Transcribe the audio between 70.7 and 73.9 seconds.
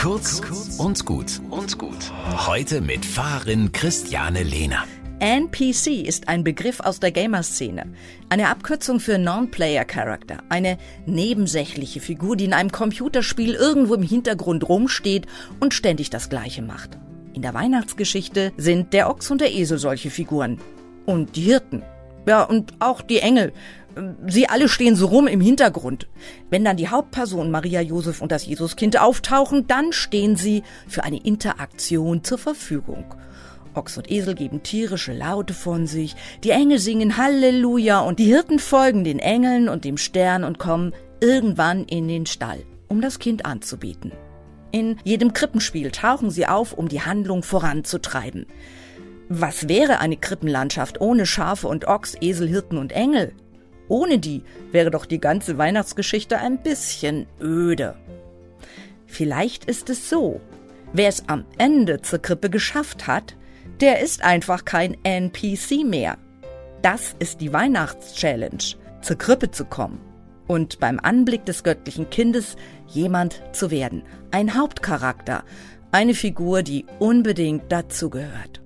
beim Anblick des göttlichen Kindes jemand zu